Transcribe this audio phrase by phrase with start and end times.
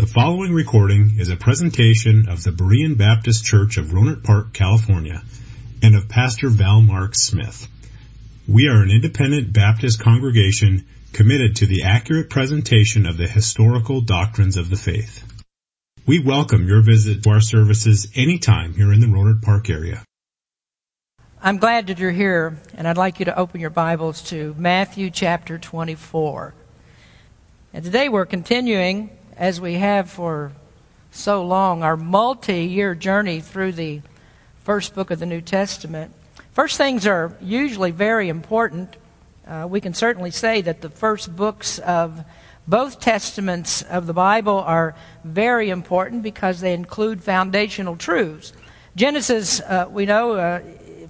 [0.00, 5.22] The following recording is a presentation of the Berean Baptist Church of Rohnert Park, California,
[5.82, 7.68] and of Pastor Val Mark Smith.
[8.48, 14.56] We are an independent Baptist congregation committed to the accurate presentation of the historical doctrines
[14.56, 15.22] of the faith.
[16.06, 20.02] We welcome your visit to our services anytime here in the Rohnert Park area.
[21.42, 25.10] I'm glad that you're here, and I'd like you to open your Bibles to Matthew
[25.10, 26.54] chapter 24.
[27.74, 29.10] And today we're continuing
[29.40, 30.52] as we have for
[31.10, 34.02] so long, our multi year journey through the
[34.58, 36.12] first book of the New Testament.
[36.52, 38.96] First things are usually very important.
[39.48, 42.22] Uh, we can certainly say that the first books of
[42.68, 44.94] both testaments of the Bible are
[45.24, 48.52] very important because they include foundational truths.
[48.94, 50.60] Genesis, uh, we know, uh,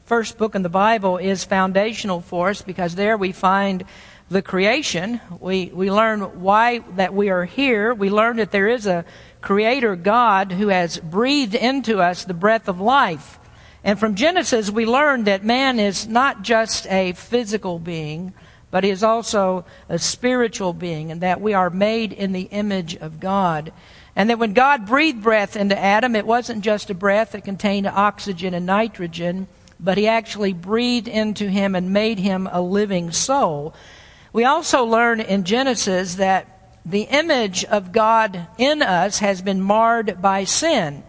[0.05, 3.85] first book in the Bible is foundational for us because there we find
[4.31, 5.21] the creation.
[5.41, 7.93] We, we learn why that we are here.
[7.93, 9.05] We learn that there is a
[9.41, 13.41] creator God who has breathed into us the breath of life.
[13.83, 18.33] And from Genesis, we learn that man is not just a physical being,
[18.71, 22.95] but he is also a spiritual being, and that we are made in the image
[22.97, 23.73] of God.
[24.15, 27.89] And that when God breathed breath into Adam, it wasn't just a breath that contained
[27.89, 29.49] oxygen and nitrogen,
[29.81, 33.75] but he actually breathed into him and made him a living soul.
[34.33, 40.23] We also learn in Genesis that the image of God in us has been marred
[40.23, 41.03] by sin.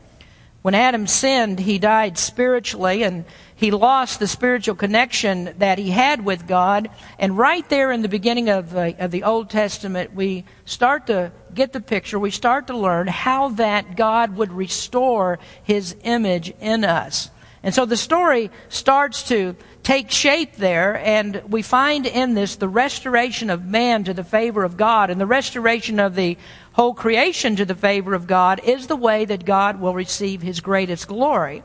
[0.64, 6.26] When Adam sinned, he died spiritually and he lost the spiritual connection that he had
[6.26, 6.90] with God.
[7.18, 11.32] And right there in the beginning of the, of the Old Testament, we start to
[11.54, 12.20] get the picture.
[12.20, 17.30] We start to learn how that God would restore his image in us.
[17.64, 22.68] And so the story starts to take shape there, and we find in this the
[22.68, 26.38] restoration of man to the favor of God, and the restoration of the
[26.74, 30.60] whole creation to the favor of God is the way that God will receive his
[30.60, 31.64] greatest glory.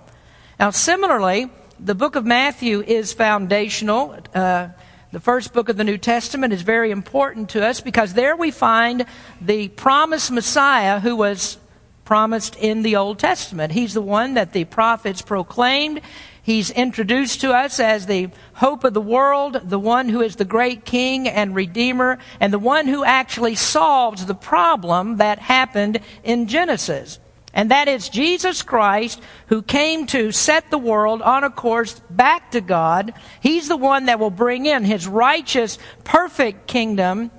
[0.58, 4.18] Now, similarly, the book of Matthew is foundational.
[4.34, 4.68] Uh,
[5.12, 8.50] the first book of the New Testament is very important to us because there we
[8.50, 9.06] find
[9.40, 11.58] the promised Messiah who was
[12.06, 13.72] promised in the Old Testament.
[13.72, 16.00] He's the one that the prophets proclaimed.
[16.42, 20.44] He's introduced to us as the hope of the world, the one who is the
[20.44, 26.46] great king and redeemer, and the one who actually solves the problem that happened in
[26.46, 27.18] Genesis.
[27.52, 32.52] And that is Jesus Christ who came to set the world on a course back
[32.52, 33.14] to God.
[33.40, 37.30] He's the one that will bring in his righteous, perfect kingdom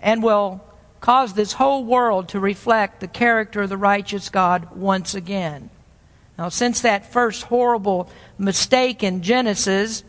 [0.00, 0.64] and will
[1.04, 5.68] cause this whole world to reflect the character of the righteous God once again.
[6.38, 10.02] Now, since that first horrible mistake in Genesis,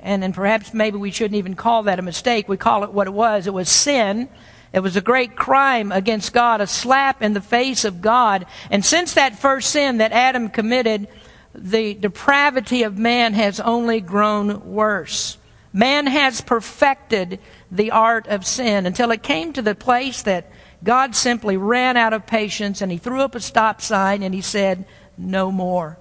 [0.00, 3.06] and, and perhaps maybe we shouldn't even call that a mistake, we call it what
[3.06, 3.46] it was.
[3.46, 4.28] It was sin.
[4.72, 8.44] It was a great crime against God, a slap in the face of God.
[8.72, 11.06] And since that first sin that Adam committed,
[11.54, 15.38] the depravity of man has only grown worse.
[15.76, 20.50] Man has perfected the art of sin until it came to the place that
[20.84, 24.40] God simply ran out of patience and he threw up a stop sign and he
[24.40, 24.84] said,
[25.18, 25.98] no more.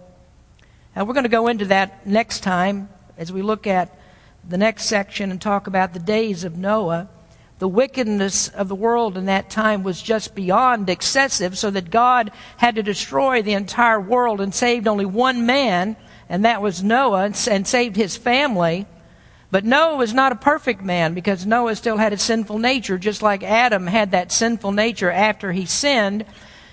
[0.95, 3.97] Now, we're going to go into that next time as we look at
[4.47, 7.09] the next section and talk about the days of Noah.
[7.57, 12.31] The wickedness of the world in that time was just beyond excessive, so that God
[12.57, 15.95] had to destroy the entire world and saved only one man,
[16.29, 18.85] and that was Noah, and saved his family.
[19.53, 23.21] But Noah was not a perfect man because Noah still had a sinful nature, just
[23.21, 26.25] like Adam had that sinful nature after he sinned.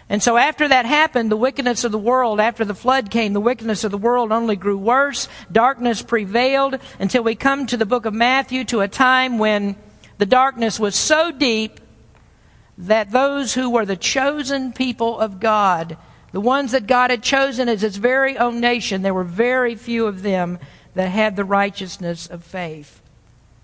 [0.09, 3.39] And so after that happened, the wickedness of the world, after the flood came, the
[3.41, 5.29] wickedness of the world only grew worse.
[5.53, 9.77] Darkness prevailed until we come to the book of Matthew to a time when
[10.17, 11.81] the darkness was so deep
[12.79, 15.99] that those who were the chosen people of God,
[16.33, 20.07] the ones that God had chosen as his very own nation, there were very few
[20.07, 20.59] of them
[20.95, 23.01] that had the righteousness of faith.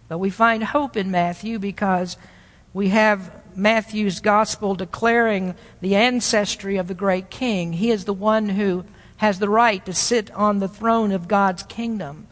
[0.08, 2.16] But we find hope in Matthew because
[2.72, 7.72] we have Matthew's gospel declaring the ancestry of the great king.
[7.72, 8.84] He is the one who
[9.16, 12.26] has the right to sit on the throne of God's kingdom.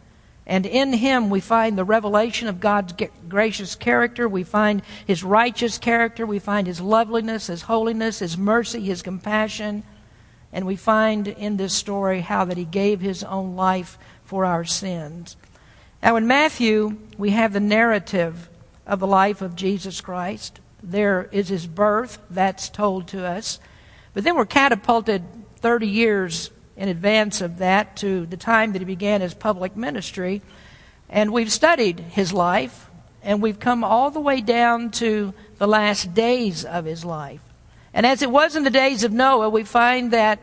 [0.47, 2.93] And in him we find the revelation of God's
[3.27, 4.29] gracious character.
[4.29, 6.25] We find his righteous character.
[6.25, 9.83] We find his loveliness, his holiness, his mercy, his compassion.
[10.53, 14.65] And we find in this story how that he gave his own life for our
[14.65, 15.37] sins.
[16.03, 18.49] Now, in Matthew, we have the narrative
[18.85, 20.59] of the life of Jesus Christ.
[20.83, 23.59] There is his birth, that's told to us.
[24.13, 25.23] But then we're catapulted
[25.57, 30.41] 30 years in advance of that to the time that he began his public ministry.
[31.09, 32.89] And we've studied his life,
[33.23, 37.41] and we've come all the way down to the last days of his life.
[37.93, 40.39] And as it was in the days of Noah, we find that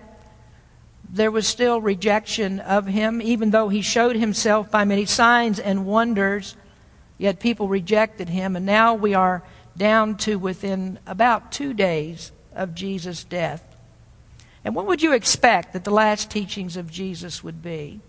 [1.12, 5.85] there was still rejection of him, even though he showed himself by many signs and
[5.85, 6.56] wonders,
[7.19, 8.56] yet people rejected him.
[8.56, 9.43] And now we are
[9.76, 13.62] down to within about two days of Jesus' death.
[14.64, 18.00] And what would you expect that the last teachings of Jesus would be?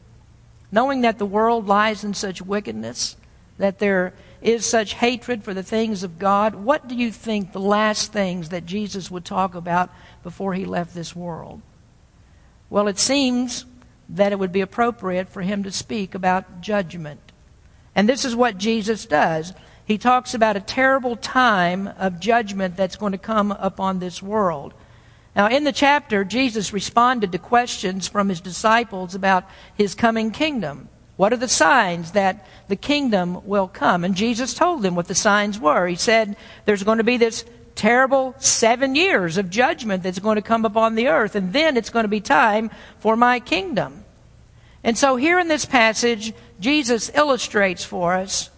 [0.71, 3.17] Knowing that the world lies in such wickedness,
[3.57, 7.59] that there is such hatred for the things of God, what do you think the
[7.59, 9.89] last things that Jesus would talk about
[10.23, 11.61] before he left this world?
[12.73, 13.65] Well, it seems
[14.09, 17.31] that it would be appropriate for him to speak about judgment.
[17.93, 19.53] And this is what Jesus does.
[19.85, 24.73] He talks about a terrible time of judgment that's going to come upon this world.
[25.35, 30.89] Now, in the chapter, Jesus responded to questions from his disciples about his coming kingdom.
[31.15, 34.03] What are the signs that the kingdom will come?
[34.03, 35.85] And Jesus told them what the signs were.
[35.85, 36.35] He said,
[36.65, 40.95] There's going to be this terrible seven years of judgment that's going to come upon
[40.95, 44.03] the earth, and then it's going to be time for my kingdom.
[44.83, 48.49] And so, here in this passage, Jesus illustrates for us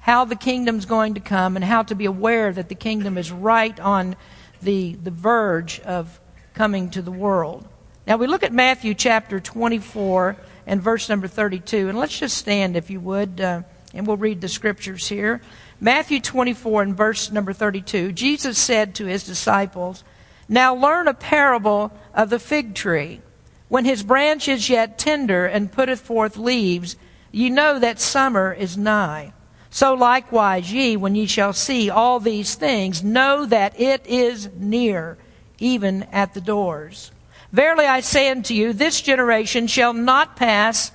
[0.00, 3.30] how the kingdom's going to come and how to be aware that the kingdom is
[3.30, 4.16] right on
[4.62, 6.18] the, the verge of
[6.54, 7.68] coming to the world.
[8.06, 10.36] Now we look at Matthew chapter 24
[10.66, 13.62] and verse number 32, and let's just stand if you would, uh,
[13.92, 15.42] and we'll read the scriptures here.
[15.80, 20.02] Matthew 24 and verse number 32, Jesus said to his disciples,
[20.48, 23.20] Now learn a parable of the fig tree.
[23.68, 26.96] When his branch is yet tender and putteth forth leaves,
[27.30, 29.32] ye know that summer is nigh.
[29.70, 35.16] So likewise, ye, when ye shall see all these things, know that it is near,
[35.58, 37.12] even at the doors.
[37.52, 40.90] Verily I say unto you, this generation shall not pass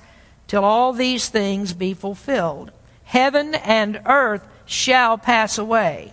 [0.46, 2.70] till all these things be fulfilled.
[3.04, 6.12] Heaven and earth shall pass away,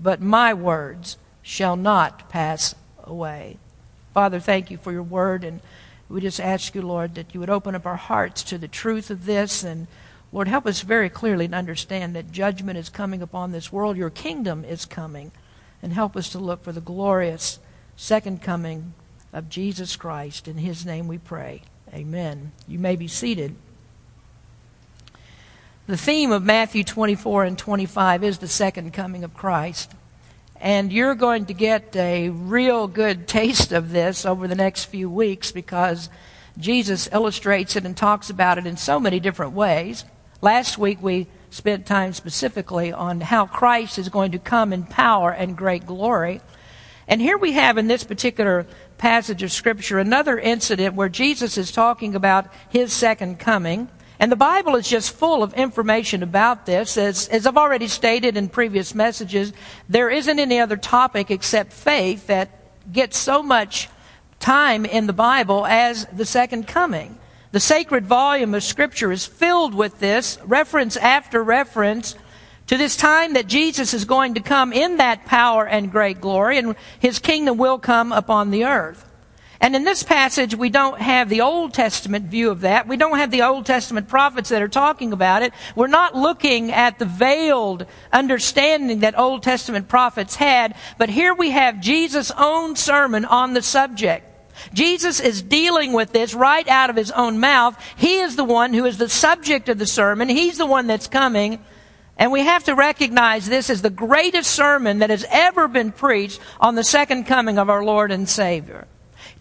[0.00, 3.58] but my words shall not pass away.
[4.12, 5.60] Father, thank you for your word, and
[6.08, 9.10] we just ask you, Lord, that you would open up our hearts to the truth
[9.10, 9.86] of this and
[10.34, 13.96] Lord, help us very clearly to understand that judgment is coming upon this world.
[13.96, 15.30] Your kingdom is coming.
[15.80, 17.60] And help us to look for the glorious
[17.94, 18.94] second coming
[19.32, 20.48] of Jesus Christ.
[20.48, 21.62] In his name we pray.
[21.92, 22.50] Amen.
[22.66, 23.54] You may be seated.
[25.86, 29.92] The theme of Matthew 24 and 25 is the second coming of Christ.
[30.58, 35.10] And you're going to get a real good taste of this over the next few
[35.10, 36.08] weeks because
[36.56, 40.06] Jesus illustrates it and talks about it in so many different ways.
[40.40, 45.32] Last week we spent time specifically on how Christ is going to come in power
[45.32, 46.40] and great glory.
[47.06, 48.66] And here we have in this particular
[48.96, 53.90] passage of Scripture another incident where Jesus is talking about his second coming.
[54.20, 56.96] And the Bible is just full of information about this.
[56.96, 59.52] As, as I've already stated in previous messages,
[59.88, 63.88] there isn't any other topic except faith that gets so much
[64.38, 67.18] time in the Bible as the second coming.
[67.52, 72.16] The sacred volume of Scripture is filled with this, reference after reference,
[72.66, 76.58] to this time that Jesus is going to come in that power and great glory,
[76.58, 79.08] and his kingdom will come upon the earth.
[79.60, 82.88] And in this passage, we don't have the Old Testament view of that.
[82.88, 85.52] We don't have the Old Testament prophets that are talking about it.
[85.76, 91.50] We're not looking at the veiled understanding that Old Testament prophets had, but here we
[91.50, 94.30] have Jesus' own sermon on the subject.
[94.72, 97.76] Jesus is dealing with this right out of his own mouth.
[97.96, 100.28] He is the one who is the subject of the sermon.
[100.28, 101.58] He's the one that's coming.
[102.16, 106.40] And we have to recognize this as the greatest sermon that has ever been preached
[106.60, 108.86] on the second coming of our Lord and Savior.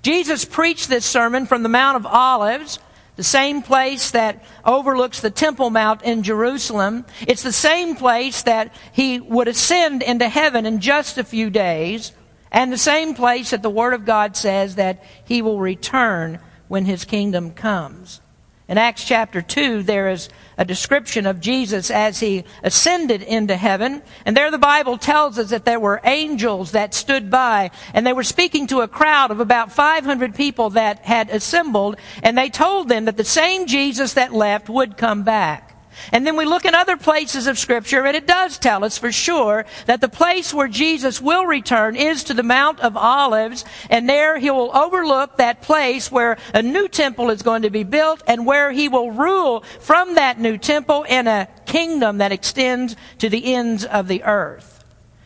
[0.03, 2.77] Jesus preached this sermon from the Mount of Olives,
[3.15, 7.05] the same place that overlooks the Temple Mount in Jerusalem.
[7.25, 12.11] It's the same place that he would ascend into heaven in just a few days.
[12.53, 16.85] And the same place that the Word of God says that He will return when
[16.85, 18.21] His kingdom comes.
[18.67, 24.01] In Acts chapter 2, there is a description of Jesus as he ascended into heaven.
[24.25, 28.13] And there the Bible tells us that there were angels that stood by and they
[28.13, 32.89] were speaking to a crowd of about 500 people that had assembled and they told
[32.89, 35.72] them that the same Jesus that left would come back.
[36.11, 39.11] And then we look in other places of Scripture, and it does tell us for
[39.11, 44.07] sure that the place where Jesus will return is to the Mount of Olives, and
[44.07, 48.21] there he will overlook that place where a new temple is going to be built,
[48.27, 53.29] and where he will rule from that new temple in a kingdom that extends to
[53.29, 54.83] the ends of the earth.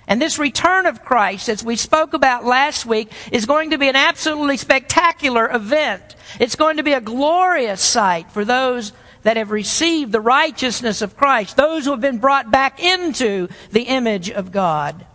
[0.07, 3.89] And this return of Christ, as we spoke about last week, is going to be
[3.89, 6.15] an absolutely spectacular event.
[6.39, 8.93] It's going to be a glorious sight for those
[9.23, 13.83] that have received the righteousness of Christ, those who have been brought back into the
[13.83, 15.05] image of God.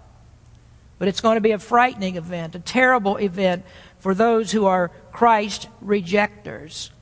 [0.99, 3.65] but it's going to be a frightening event, a terrible event
[3.99, 6.93] for those who are Christ rejectors.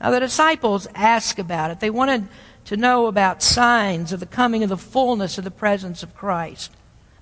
[0.00, 1.80] Now, the disciples ask about it.
[1.80, 2.28] They wanted
[2.66, 6.72] to know about signs of the coming of the fullness of the presence of Christ.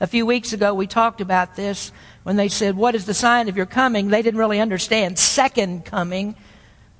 [0.01, 1.93] A few weeks ago, we talked about this
[2.25, 4.09] when they said, What is the sign of your coming?
[4.09, 6.35] They didn't really understand second coming.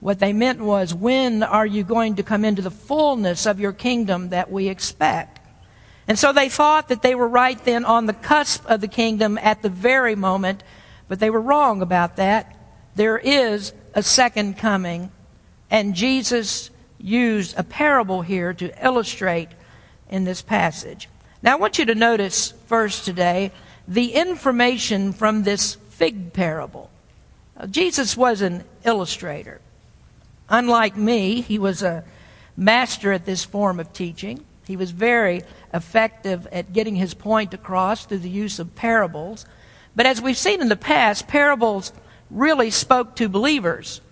[0.03, 3.73] What they meant was, When are you going to come into the fullness of your
[3.73, 5.39] kingdom that we expect?
[6.09, 9.39] And so they thought that they were right then on the cusp of the kingdom
[9.39, 10.65] at the very moment,
[11.07, 12.53] but they were wrong about that.
[12.97, 15.13] There is a second coming,
[15.71, 19.51] and Jesus used a parable here to illustrate
[20.11, 21.09] in this passage.
[21.45, 23.53] Now, I want you to notice first today
[23.87, 26.91] the information from this fig parable.
[27.71, 29.61] Jesus was an illustrator.
[30.53, 32.05] Unlike me, he was a
[32.57, 34.45] master at this form of teaching.
[34.67, 35.43] He was very
[35.73, 39.47] effective at getting his point across through the use of parables.
[39.97, 41.93] But as we've seen in the past, parables
[42.31, 44.03] really spoke to believers.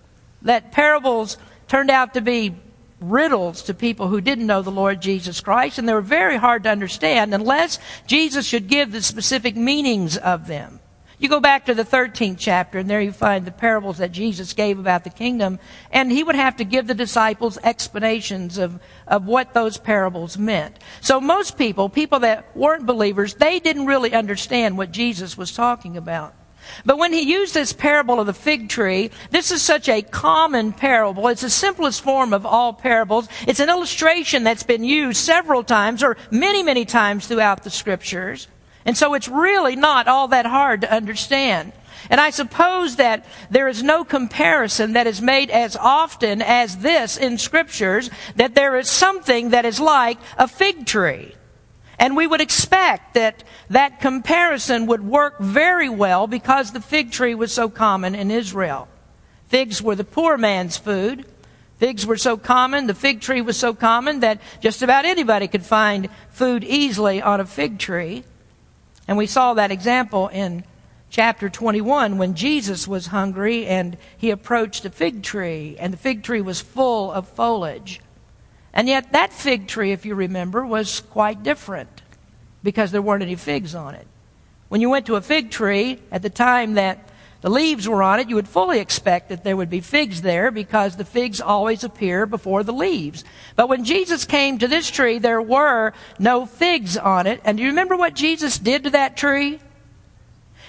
[0.41, 2.55] That parables turned out to be
[2.99, 6.63] riddles to people who didn't know the Lord Jesus Christ, and they were very hard
[6.63, 10.80] to understand unless Jesus should give the specific meanings of them.
[11.21, 14.53] You go back to the 13th chapter, and there you find the parables that Jesus
[14.53, 15.59] gave about the kingdom,
[15.91, 20.79] and he would have to give the disciples explanations of, of what those parables meant.
[20.99, 25.95] So most people, people that weren't believers, they didn't really understand what Jesus was talking
[25.95, 26.33] about.
[26.85, 30.73] But when he used this parable of the fig tree, this is such a common
[30.73, 31.27] parable.
[31.27, 33.29] It's the simplest form of all parables.
[33.45, 38.47] It's an illustration that's been used several times or many, many times throughout the scriptures.
[38.85, 41.73] And so it's really not all that hard to understand.
[42.09, 47.15] And I suppose that there is no comparison that is made as often as this
[47.15, 51.35] in scriptures, that there is something that is like a fig tree.
[51.99, 57.35] And we would expect that that comparison would work very well because the fig tree
[57.35, 58.87] was so common in Israel.
[59.47, 61.25] Figs were the poor man's food.
[61.77, 65.65] Figs were so common, the fig tree was so common that just about anybody could
[65.65, 68.23] find food easily on a fig tree.
[69.07, 70.63] And we saw that example in
[71.09, 76.23] chapter 21 when Jesus was hungry and he approached a fig tree, and the fig
[76.23, 77.99] tree was full of foliage.
[78.73, 82.01] And yet, that fig tree, if you remember, was quite different
[82.63, 84.07] because there weren't any figs on it.
[84.69, 87.09] When you went to a fig tree at the time that
[87.41, 90.51] the leaves were on it, you would fully expect that there would be figs there
[90.51, 93.23] because the figs always appear before the leaves.
[93.55, 97.41] But when Jesus came to this tree, there were no figs on it.
[97.43, 99.59] And do you remember what Jesus did to that tree?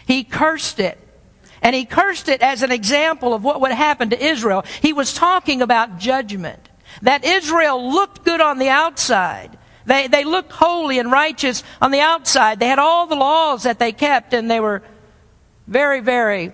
[0.06, 0.98] He cursed it.
[1.60, 4.64] And he cursed it as an example of what would happen to Israel.
[4.80, 6.70] He was talking about judgment
[7.02, 9.58] that Israel looked good on the outside.
[9.84, 12.58] They, they looked holy and righteous on the outside.
[12.58, 14.82] They had all the laws that they kept, and they were
[15.66, 16.52] very, very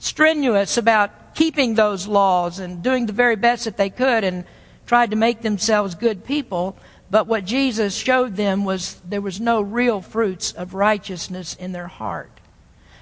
[0.00, 4.44] strenuous about keeping those laws and doing the very best that they could and
[4.86, 6.76] tried to make themselves good people.
[7.10, 11.86] But what Jesus showed them was there was no real fruits of righteousness in their
[11.86, 12.32] heart.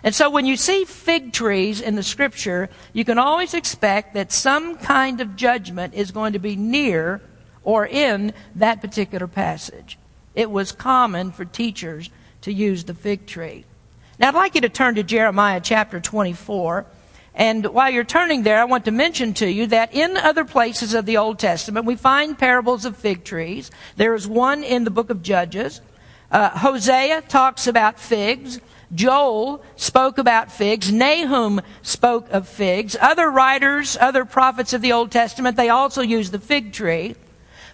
[0.03, 4.33] And so when you see fig trees in the scripture, you can always expect that
[4.33, 7.21] some kind of judgment is going to be near
[7.65, 9.99] or in that particular passage.
[10.35, 12.11] It was common for teachers
[12.43, 13.65] to use the fig tree.
[14.19, 16.87] Now I'd like you to turn to Jeremiah chapter 24.
[17.37, 20.93] And while you're turning there, I want to mention to you that in other places
[20.93, 23.71] of the Old Testament, we find parables of fig trees.
[23.95, 25.81] There is one in the book of Judges.
[26.33, 28.61] Uh, Hosea talks about figs.
[28.93, 30.91] Joel spoke about figs.
[30.91, 32.97] Nahum spoke of figs.
[33.01, 37.15] Other writers, other prophets of the Old Testament, they also use the fig tree.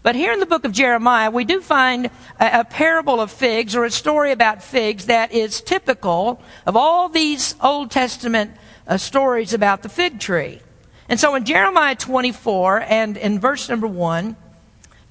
[0.04, 3.75] But here in the book of Jeremiah, we do find a, a, parable of figs
[3.75, 8.50] or a story about figs that is typical of all these Old Testament
[8.87, 10.61] uh, stories about the fig tree.
[11.08, 14.37] And so in Jeremiah 24 and in verse number 1,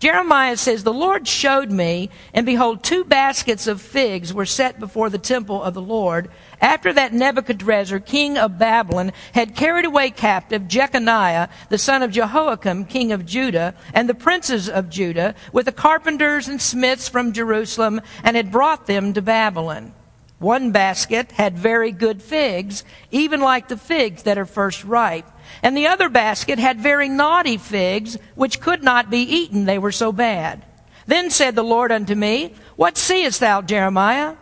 [0.03, 5.09] Jeremiah says, The Lord showed me, and behold, two baskets of figs were set before
[5.09, 6.29] the temple of the Lord,
[6.59, 12.83] after that Nebuchadrezzar, king of Babylon, had carried away captive Jeconiah, the son of Jehoiakim,
[12.83, 18.01] king of Judah, and the princes of Judah, with the carpenters and smiths from Jerusalem,
[18.25, 19.93] and had brought them to Babylon.
[20.37, 25.29] One basket had very good figs, even like the figs that are first ripe.
[25.61, 29.91] And the other basket had very naughty figs, which could not be eaten, they were
[29.91, 30.65] so bad.
[31.05, 34.35] Then said the Lord unto me, What seest thou, Jeremiah?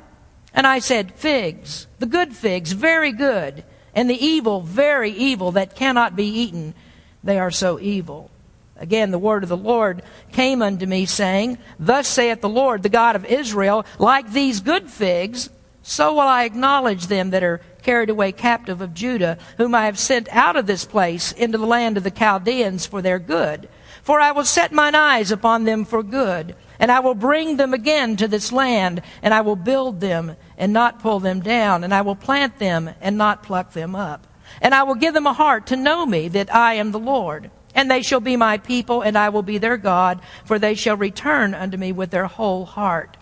[0.53, 5.75] And I said, Figs, the good figs, very good, and the evil, very evil, that
[5.75, 6.73] cannot be eaten,
[7.23, 8.29] they are so evil.
[8.77, 12.89] Again, the word of the Lord came unto me, saying, Thus saith the Lord, the
[12.89, 15.49] God of Israel, like these good figs,
[15.83, 19.99] so will I acknowledge them that are carried away captive of Judah, whom I have
[19.99, 23.69] sent out of this place into the land of the Chaldeans for their good.
[24.03, 27.73] For I will set mine eyes upon them for good, and I will bring them
[27.73, 31.93] again to this land, and I will build them and not pull them down, and
[31.93, 34.25] I will plant them and not pluck them up.
[34.61, 37.51] And I will give them a heart to know me, that I am the Lord.
[37.73, 40.97] And they shall be my people, and I will be their God, for they shall
[40.97, 43.17] return unto me with their whole heart.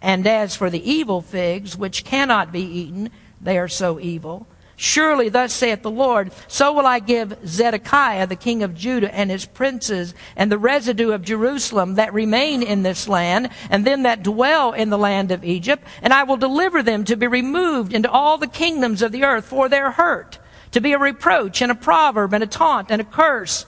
[0.00, 3.10] And as for the evil figs, which cannot be eaten,
[3.42, 4.46] they are so evil.
[4.76, 9.30] Surely, thus saith the Lord, so will I give Zedekiah, the king of Judah, and
[9.30, 14.24] his princes, and the residue of Jerusalem that remain in this land, and them that
[14.24, 18.10] dwell in the land of Egypt, and I will deliver them to be removed into
[18.10, 20.38] all the kingdoms of the earth for their hurt,
[20.72, 23.66] to be a reproach, and a proverb, and a taunt, and a curse,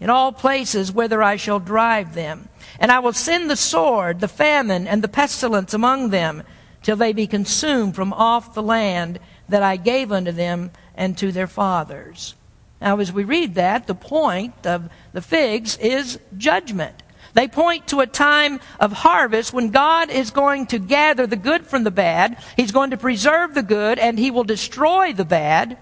[0.00, 2.48] in all places whither I shall drive them.
[2.80, 6.42] And I will send the sword, the famine, and the pestilence among them,
[6.86, 11.32] till they be consumed from off the land that I gave unto them and to
[11.32, 12.36] their fathers.
[12.80, 17.02] Now, as we read that, the point of the figs is judgment.
[17.34, 21.66] They point to a time of harvest when God is going to gather the good
[21.66, 22.40] from the bad.
[22.54, 25.76] He's going to preserve the good and He will destroy the bad.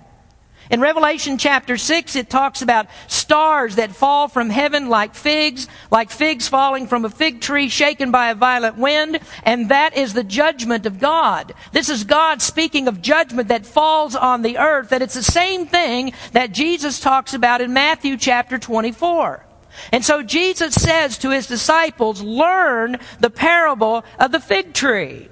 [0.71, 6.11] In Revelation chapter 6, it talks about stars that fall from heaven like figs, like
[6.11, 10.25] figs falling from a fig tree shaken by a violent wind, and that is the
[10.25, 11.53] judgment of God.
[11.73, 15.67] This is God speaking of judgment that falls on the earth, and it's the same
[15.67, 19.45] thing that Jesus talks about in Matthew chapter 24.
[19.93, 25.29] And so Jesus says to his disciples, learn the parable of the fig tree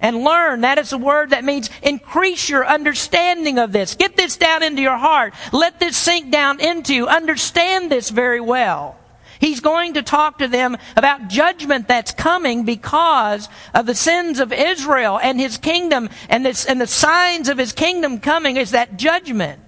[0.00, 0.62] and learn.
[0.62, 3.94] That is a word that means increase your understanding of this.
[3.94, 5.34] Get this down into your heart.
[5.52, 7.06] Let this sink down into you.
[7.06, 8.96] Understand this very well.
[9.40, 14.52] He's going to talk to them about judgment that's coming because of the sins of
[14.52, 18.98] Israel and his kingdom and, this, and the signs of his kingdom coming is that
[18.98, 19.60] judgment.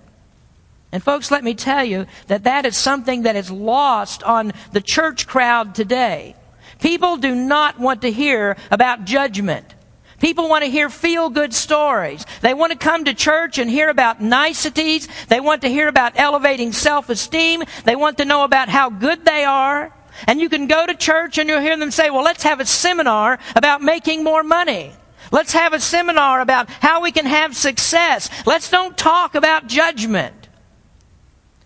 [0.92, 4.82] And folks, let me tell you that that is something that is lost on the
[4.82, 6.36] church crowd today.
[6.78, 9.74] People do not want to hear about judgment.
[10.22, 12.24] People want to hear feel good stories.
[12.42, 15.08] They want to come to church and hear about niceties.
[15.26, 17.64] They want to hear about elevating self esteem.
[17.84, 19.92] They want to know about how good they are.
[20.28, 22.64] And you can go to church and you'll hear them say, well, let's have a
[22.66, 24.92] seminar about making more money.
[25.32, 28.30] Let's have a seminar about how we can have success.
[28.46, 30.48] Let's don't talk about judgment.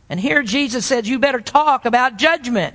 [0.09, 2.75] And here Jesus says, you better talk about judgment.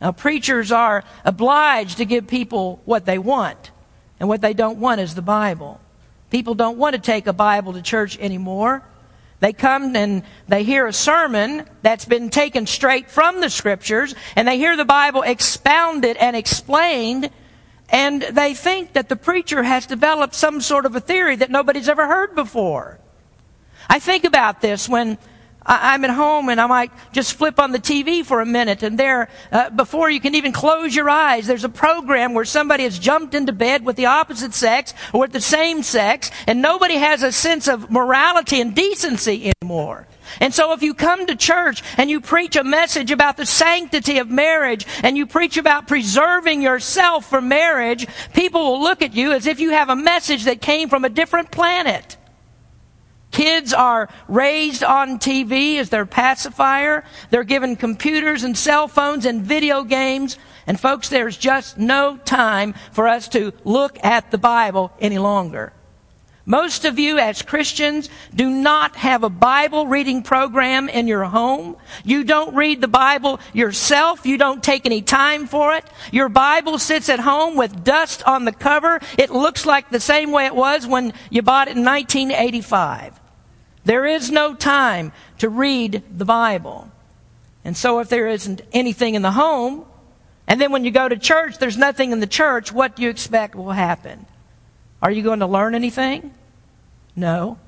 [0.00, 3.69] Now, preachers are obliged to give people what they want.
[4.20, 5.80] And what they don't want is the Bible.
[6.30, 8.84] People don't want to take a Bible to church anymore.
[9.40, 14.46] They come and they hear a sermon that's been taken straight from the scriptures, and
[14.46, 17.30] they hear the Bible expounded and explained,
[17.88, 21.88] and they think that the preacher has developed some sort of a theory that nobody's
[21.88, 22.98] ever heard before.
[23.88, 25.16] I think about this when
[25.64, 28.82] I, am at home and I might just flip on the TV for a minute
[28.82, 32.84] and there, uh, before you can even close your eyes, there's a program where somebody
[32.84, 36.94] has jumped into bed with the opposite sex or with the same sex and nobody
[36.94, 40.06] has a sense of morality and decency anymore.
[40.40, 44.18] And so if you come to church and you preach a message about the sanctity
[44.18, 49.32] of marriage and you preach about preserving yourself for marriage, people will look at you
[49.32, 52.16] as if you have a message that came from a different planet.
[53.30, 57.04] Kids are raised on TV as their pacifier.
[57.30, 60.36] They're given computers and cell phones and video games.
[60.66, 65.72] And folks, there's just no time for us to look at the Bible any longer.
[66.46, 71.76] Most of you as Christians do not have a Bible reading program in your home.
[72.02, 74.26] You don't read the Bible yourself.
[74.26, 75.84] You don't take any time for it.
[76.10, 79.00] Your Bible sits at home with dust on the cover.
[79.16, 83.19] It looks like the same way it was when you bought it in 1985.
[83.84, 86.90] There is no time to read the Bible.
[87.64, 89.84] And so if there isn't anything in the home,
[90.46, 93.10] and then when you go to church, there's nothing in the church, what do you
[93.10, 94.26] expect will happen?
[95.02, 96.34] Are you going to learn anything?
[97.16, 97.58] No.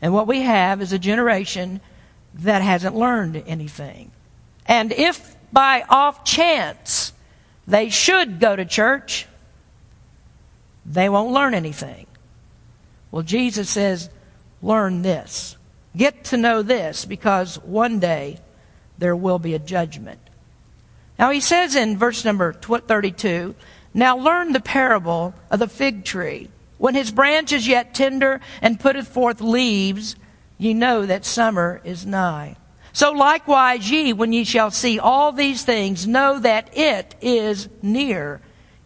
[0.00, 1.80] And what we have is a generation
[2.34, 4.12] that hasn't learned anything.
[4.66, 7.12] And if by off chance
[7.66, 9.26] they should go to church,
[10.84, 12.06] they won't learn anything.
[13.10, 14.10] Well, Jesus says,
[14.62, 15.56] learn this.
[15.96, 18.38] Get to know this because one day
[18.98, 20.20] there will be a judgment.
[21.18, 23.54] Now he says in verse number 32,
[23.94, 26.48] Now learn the parable of the fig tree.
[26.78, 30.14] When his branch is yet tender and putteth forth leaves,
[30.58, 32.56] ye know that summer is nigh.
[32.92, 38.40] So likewise ye, when ye shall see all these things, know that it is near,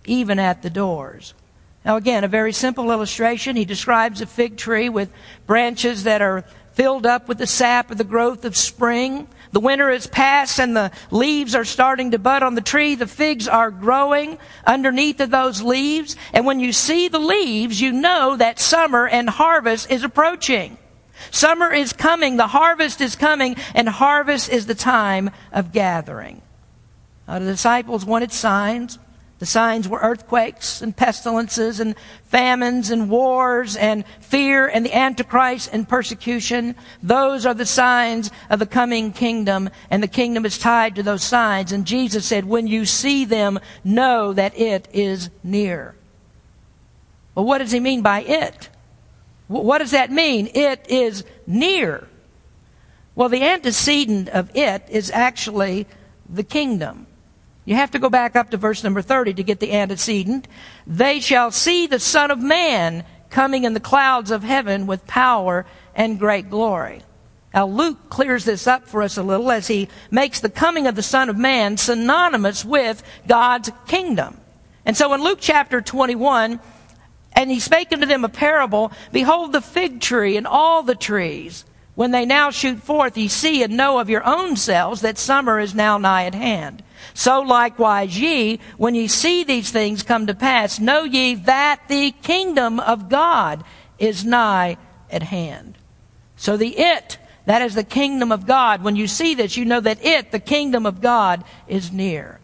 [0.05, 1.35] even at the doors.
[1.85, 3.57] Now, again, a very simple illustration.
[3.57, 5.11] He describes a fig tree with
[5.47, 9.27] branches that are filled up with the sap of the growth of spring.
[9.51, 12.95] The winter is past and the leaves are starting to bud on the tree.
[12.95, 16.16] The figs are growing underneath of those leaves.
[16.33, 20.79] And when you see the leaves, you know that summer and harvest is approaching.
[21.31, 26.42] Summer is coming, the harvest is coming, and harvest is the time of gathering.
[27.29, 28.99] Now, the disciples wanted signs.
[29.43, 35.69] The signs were earthquakes and pestilences and famines and wars and fear and the Antichrist
[35.73, 36.77] and persecution.
[37.03, 41.25] Those are the signs of the coming kingdom, and the kingdom is tied to those
[41.25, 41.73] signs.
[41.73, 45.97] And Jesus said, When you see them, know that it is near.
[47.35, 48.69] Well, what does he mean by it?
[49.49, 50.51] What does that mean?
[50.55, 52.07] It is near.
[53.17, 55.89] Well, the antecedent of it is actually
[56.31, 57.09] the kingdom.
[57.64, 60.48] You have to go back up to verse number 30 to get the antecedent.
[60.87, 65.64] They shall see the Son of Man coming in the clouds of heaven with power
[65.94, 67.03] and great glory.
[67.55, 70.94] Now, Luke clears this up for us a little as he makes the coming of
[70.94, 74.38] the Son of Man synonymous with God's kingdom.
[74.87, 76.59] And so in Luke chapter 21,
[77.35, 81.64] and he spake unto them a parable, Behold the fig tree and all the trees.
[81.94, 85.61] When they now shoot forth, ye see and know of your own selves that summer
[85.61, 86.83] is now nigh at hand.
[87.15, 92.12] So likewise ye, when ye see these things come to pass, know ye that the
[92.23, 93.65] kingdom of God
[93.99, 94.77] is nigh
[95.11, 95.79] at hand.
[96.37, 98.83] So the it, that is the kingdom of God.
[98.83, 102.41] When you see this, you know that it, the kingdom of God, is near.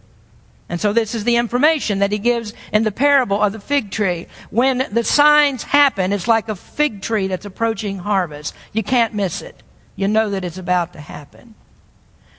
[0.68, 3.90] And so this is the information that he gives in the parable of the fig
[3.90, 4.26] tree.
[4.50, 8.54] When the signs happen, it's like a fig tree that's approaching harvest.
[8.72, 9.62] You can't miss it.
[9.96, 11.54] You know that it's about to happen.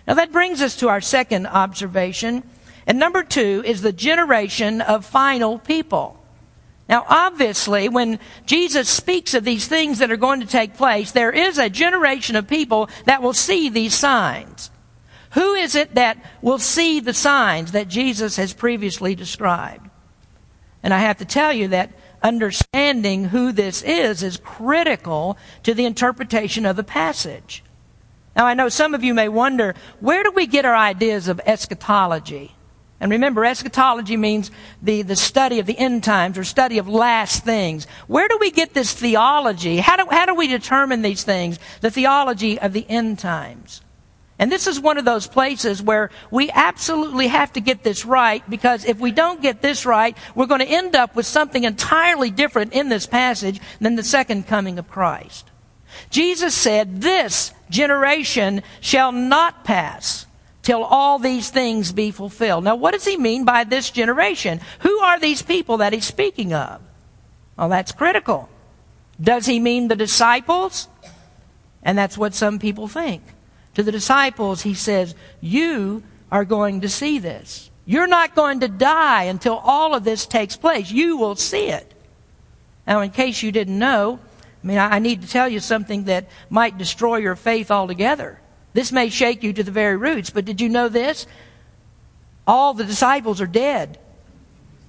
[0.09, 2.41] Now that brings us to our second observation.
[2.87, 6.19] And number two is the generation of final people.
[6.89, 8.17] Now, obviously, when
[8.47, 12.35] Jesus speaks of these things that are going to take place, there is a generation
[12.35, 14.71] of people that will see these signs.
[15.33, 19.87] Who is it that will see the signs that Jesus has previously described?
[20.81, 21.91] And I have to tell you that
[22.23, 27.63] understanding who this is is critical to the interpretation of the passage.
[28.39, 31.41] Now, I know some of you may wonder, where do we get our ideas of
[31.45, 32.55] eschatology?
[33.01, 34.49] And remember, eschatology means
[34.81, 37.85] the, the study of the end times or study of last things.
[38.07, 39.79] Where do we get this theology?
[39.79, 41.59] How do, how do we determine these things?
[41.81, 43.81] The theology of the end times.
[44.39, 48.49] And this is one of those places where we absolutely have to get this right
[48.49, 52.31] because if we don't get this right, we're going to end up with something entirely
[52.31, 55.51] different in this passage than the second coming of Christ.
[56.09, 60.25] Jesus said, This generation shall not pass
[60.61, 62.63] till all these things be fulfilled.
[62.63, 64.59] Now, what does he mean by this generation?
[64.81, 66.81] Who are these people that he's speaking of?
[67.57, 68.49] Well, that's critical.
[69.21, 70.87] Does he mean the disciples?
[71.83, 73.23] And that's what some people think.
[73.75, 77.69] To the disciples, he says, You are going to see this.
[77.85, 80.91] You're not going to die until all of this takes place.
[80.91, 81.93] You will see it.
[82.85, 84.19] Now, in case you didn't know,
[84.63, 88.39] I mean, I need to tell you something that might destroy your faith altogether.
[88.73, 91.25] This may shake you to the very roots, but did you know this?
[92.45, 93.99] All the disciples are dead.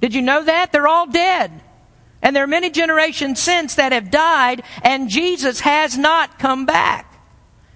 [0.01, 0.73] Did you know that?
[0.73, 1.53] They're all dead.
[2.23, 7.07] And there are many generations since that have died, and Jesus has not come back.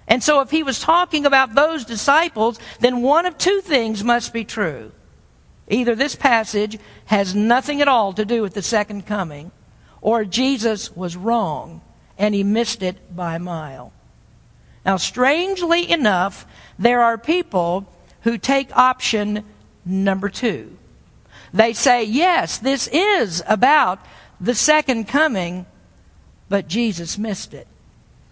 [0.07, 4.33] And so if he was talking about those disciples, then one of two things must
[4.33, 4.91] be true.
[5.67, 9.51] Either this passage has nothing at all to do with the second coming,
[10.01, 11.81] or Jesus was wrong
[12.17, 13.91] and he missed it by a mile.
[14.85, 16.45] Now, strangely enough,
[16.77, 17.87] there are people
[18.21, 19.43] who take option
[19.85, 20.77] number two.
[21.53, 23.99] They say, yes, this is about
[24.39, 25.65] the second coming,
[26.49, 27.67] but Jesus missed it.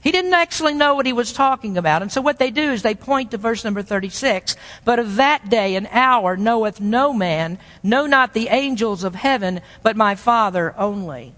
[0.02, 2.02] He didn't actually know what he was talking about.
[2.02, 4.58] And so what they do is they point to verse number 36.
[4.84, 9.62] But of that day and hour knoweth no man, no not the angels of heaven,
[9.82, 11.34] but my Father only.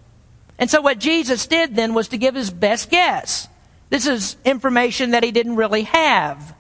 [0.58, 3.48] And so what Jesus did then was to give his best guess.
[3.90, 6.56] This is information that he didn't really have.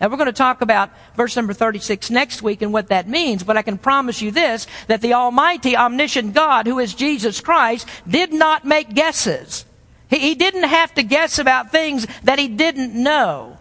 [0.00, 3.42] Now we're going to talk about verse number 36 next week and what that means,
[3.42, 7.88] but I can promise you this, that the Almighty, omniscient God, who is Jesus Christ,
[8.06, 9.64] did not make guesses.
[10.08, 13.58] He, he didn't have to guess about things that he didn't know.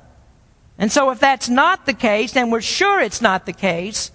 [0.78, 4.12] And so if that's not the case, and we're sure it's not the case,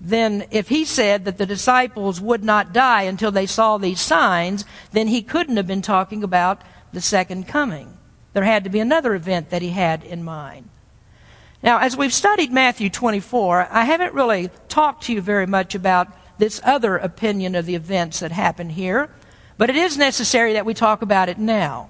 [0.00, 4.64] then if he said that the disciples would not die until they saw these signs,
[4.92, 7.96] then he couldn't have been talking about the second coming.
[8.32, 10.68] There had to be another event that he had in mind.
[11.62, 16.08] Now, as we've studied Matthew 24, I haven't really talked to you very much about
[16.38, 19.10] this other opinion of the events that happened here,
[19.56, 21.88] but it is necessary that we talk about it now.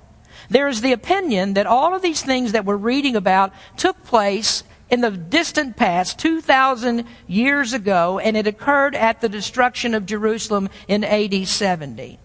[0.48, 4.62] There is the opinion that all of these things that we're reading about took place
[4.90, 10.68] in the distant past, 2,000 years ago, and it occurred at the destruction of Jerusalem
[10.86, 12.18] in AD 70.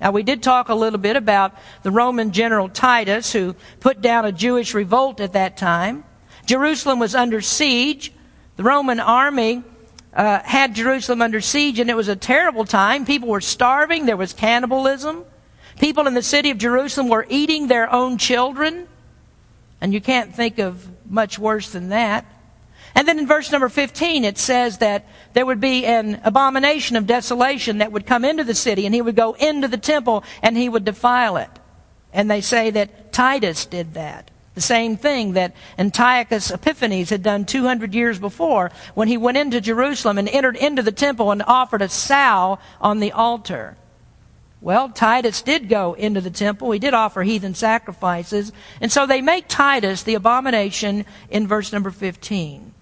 [0.00, 4.24] Now, we did talk a little bit about the Roman general Titus, who put down
[4.24, 6.04] a Jewish revolt at that time.
[6.46, 8.12] Jerusalem was under siege.
[8.56, 9.62] The Roman army
[10.14, 13.04] uh, had Jerusalem under siege, and it was a terrible time.
[13.04, 15.24] People were starving, there was cannibalism.
[15.78, 18.88] People in the city of Jerusalem were eating their own children.
[19.80, 22.24] And you can't think of much worse than that.
[22.94, 27.06] And then in verse number 15, it says that there would be an abomination of
[27.06, 30.56] desolation that would come into the city, and he would go into the temple and
[30.56, 31.50] he would defile it.
[32.12, 34.30] And they say that Titus did that.
[34.54, 39.60] The same thing that Antiochus Epiphanes had done 200 years before when he went into
[39.60, 43.76] Jerusalem and entered into the temple and offered a sow on the altar.
[44.62, 46.70] Well, Titus did go into the temple.
[46.70, 48.52] He did offer heathen sacrifices.
[48.80, 52.74] And so they make Titus the abomination in verse number 15.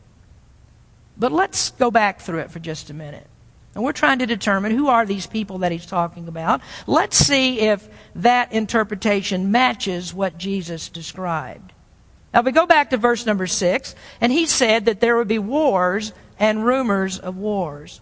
[1.16, 3.26] But let's go back through it for just a minute.
[3.74, 6.60] And we're trying to determine who are these people that he's talking about.
[6.88, 11.72] Let's see if that interpretation matches what Jesus described.
[12.34, 15.38] Now, we go back to verse number 6, and he said that there would be
[15.38, 18.00] wars and rumors of wars.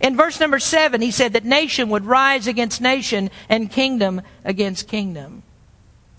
[0.00, 4.88] In verse number seven, he said that nation would rise against nation and kingdom against
[4.88, 5.42] kingdom.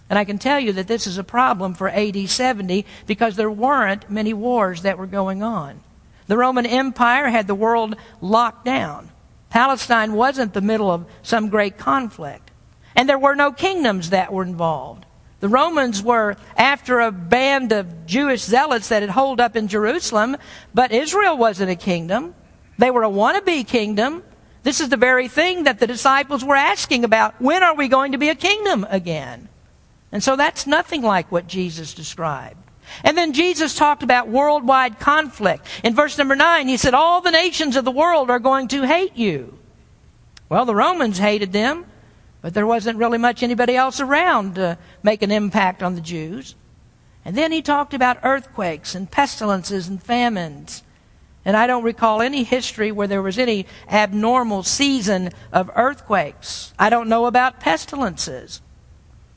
[0.09, 3.51] And I can tell you that this is a problem for AD 70 because there
[3.51, 5.81] weren't many wars that were going on.
[6.27, 9.09] The Roman Empire had the world locked down.
[9.49, 12.51] Palestine wasn't the middle of some great conflict.
[12.95, 15.05] And there were no kingdoms that were involved.
[15.39, 20.37] The Romans were after a band of Jewish zealots that had holed up in Jerusalem,
[20.73, 22.33] but Israel wasn't a kingdom.
[22.77, 24.23] They were a wannabe kingdom.
[24.63, 27.39] This is the very thing that the disciples were asking about.
[27.41, 29.49] When are we going to be a kingdom again?
[30.11, 32.57] And so that's nothing like what Jesus described.
[33.03, 35.65] And then Jesus talked about worldwide conflict.
[35.83, 38.83] In verse number 9, he said, All the nations of the world are going to
[38.83, 39.57] hate you.
[40.49, 41.85] Well, the Romans hated them,
[42.41, 46.55] but there wasn't really much anybody else around to make an impact on the Jews.
[47.23, 50.83] And then he talked about earthquakes and pestilences and famines.
[51.45, 56.73] And I don't recall any history where there was any abnormal season of earthquakes.
[56.77, 58.61] I don't know about pestilences.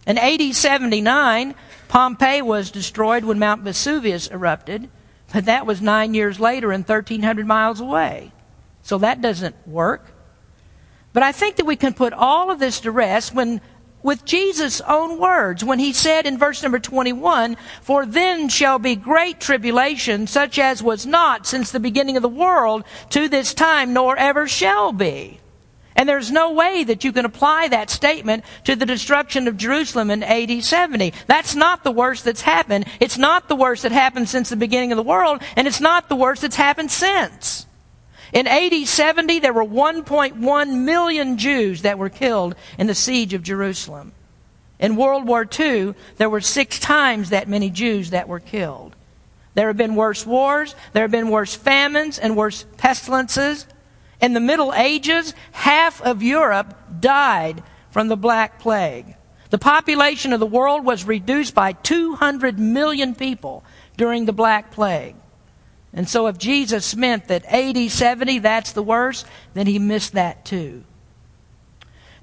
[0.06, 1.54] In AD 79,
[1.88, 4.88] Pompeii was destroyed when Mount Vesuvius erupted,
[5.34, 8.32] but that was nine years later and 1,300 miles away.
[8.82, 10.06] So that doesn't work.
[11.12, 13.60] But I think that we can put all of this to rest when
[14.02, 18.96] with Jesus' own words when he said in verse number 21, For then shall be
[18.96, 23.92] great tribulation, such as was not since the beginning of the world to this time,
[23.92, 25.40] nor ever shall be.
[25.98, 30.12] And there's no way that you can apply that statement to the destruction of Jerusalem
[30.12, 31.12] in AD 70.
[31.26, 32.86] That's not the worst that's happened.
[33.00, 36.08] It's not the worst that happened since the beginning of the world, and it's not
[36.08, 37.66] the worst that's happened since.
[38.32, 43.42] In AD 70, there were 1.1 million Jews that were killed in the siege of
[43.42, 44.12] Jerusalem.
[44.78, 48.94] In World War II, there were six times that many Jews that were killed.
[49.54, 53.66] There have been worse wars, there have been worse famines and worse pestilences.
[54.20, 59.16] In the Middle Ages, half of Europe died from the Black Plague.
[59.50, 63.64] The population of the world was reduced by 200 million people
[63.96, 65.16] during the Black Plague.
[65.92, 70.44] And so if Jesus meant that 80, 70, that's the worst, then he missed that
[70.44, 70.84] too.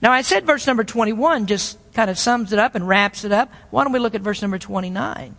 [0.01, 3.31] Now I said verse number 21 just kind of sums it up and wraps it
[3.31, 3.51] up.
[3.71, 5.35] Why don't we look at verse number 29?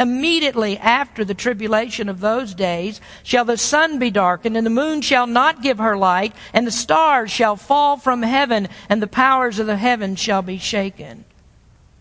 [0.00, 5.00] Immediately after the tribulation of those days shall the sun be darkened, and the moon
[5.00, 9.58] shall not give her light, and the stars shall fall from heaven, and the powers
[9.58, 11.24] of the heavens shall be shaken.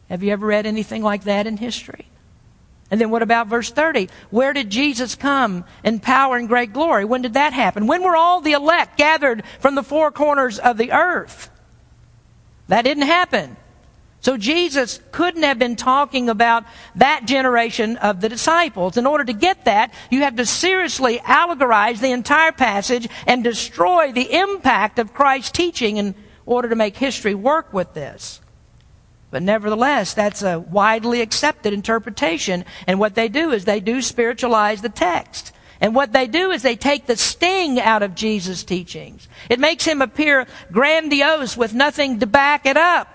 [0.09, 2.05] Have you ever read anything like that in history?
[2.89, 4.09] And then what about verse 30?
[4.29, 7.03] Where did Jesus come in power and great glory?
[7.03, 7.85] When did that happen?
[7.85, 11.49] When were all the elect gathered from the four corners of the earth?
[12.67, 13.57] That didn't happen.
[14.21, 18.97] So Jesus couldn't have been talking about that generation of the disciples.
[18.97, 24.11] In order to get that, you have to seriously allegorize the entire passage and destroy
[24.11, 28.41] the impact of Christ's teaching in order to make history work with this.
[29.29, 32.63] But nevertheless, that's a widely accepted interpretation.
[32.85, 35.51] And what they do is they do spiritualize the text.
[35.79, 39.27] And what they do is they take the sting out of Jesus' teachings.
[39.49, 43.13] It makes him appear grandiose with nothing to back it up.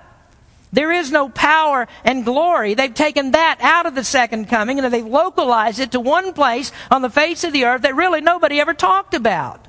[0.73, 2.75] There is no power and glory.
[2.75, 6.73] They've taken that out of the second coming and they've localized it to one place
[6.91, 9.69] on the face of the earth that really nobody ever talked about.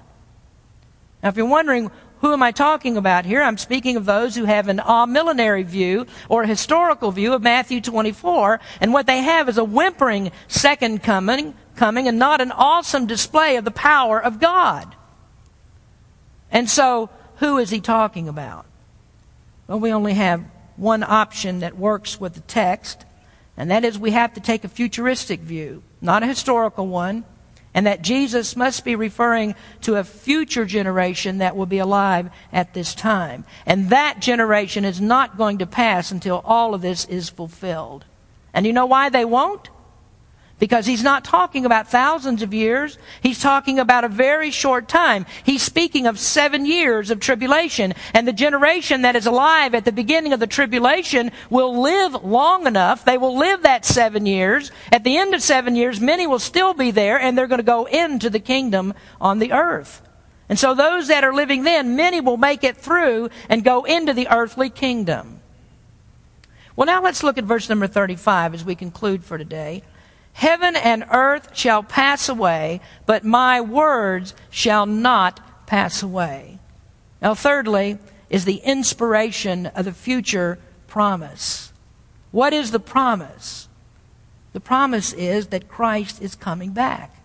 [1.21, 1.91] Now, if you're wondering,
[2.24, 3.42] who am I talking about here?
[3.42, 7.42] I'm speaking of those who have an uh, amillennial view or a historical view of
[7.42, 12.54] Matthew 24, and what they have is a whimpering second coming, coming and not an
[12.54, 14.96] awesome display of the power of God.
[16.50, 18.66] And so, who is he talking about?
[19.68, 20.46] Well, we only have
[20.78, 23.04] one option that works with the text,
[23.58, 27.26] and that is we have to take a futuristic view, not a historical one,
[27.74, 32.74] and that Jesus must be referring to a future generation that will be alive at
[32.74, 33.46] this time.
[33.66, 38.06] And that generation is not going to pass until all of this is fulfilled.
[38.54, 39.70] And you know why they won't?
[40.63, 42.97] Because he's not talking about thousands of years.
[43.21, 45.26] He's talking about a very short time.
[45.43, 47.93] He's speaking of seven years of tribulation.
[48.13, 52.65] And the generation that is alive at the beginning of the tribulation will live long
[52.65, 53.04] enough.
[53.04, 54.71] They will live that seven years.
[54.89, 57.63] At the end of seven years, many will still be there and they're going to
[57.63, 60.02] go into the kingdom on the earth.
[60.47, 64.13] And so those that are living then, many will make it through and go into
[64.13, 65.41] the earthly kingdom.
[66.78, 69.84] Well, now let's look at verse number 35 as we conclude for today.
[70.34, 76.60] Heaven and earth shall pass away, but my words shall not pass away.
[77.22, 81.72] Now, thirdly, is the inspiration of the future promise.
[82.32, 83.69] What is the promise?
[84.54, 87.15] The promise is that Christ is coming back.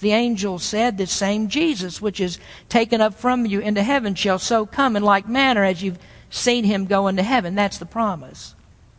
[0.00, 4.38] The angel said, The same Jesus, which is taken up from you into heaven, shall
[4.38, 5.98] so come in like manner as you've
[6.30, 7.54] seen him go into heaven.
[7.54, 8.54] That's the promise.